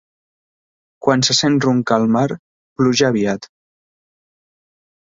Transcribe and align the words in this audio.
Quan 1.07 1.25
se 1.27 1.35
sent 1.41 1.59
roncar 1.67 2.01
el 2.05 2.09
mar, 2.17 2.25
pluja 2.81 3.09
aviat. 3.15 3.51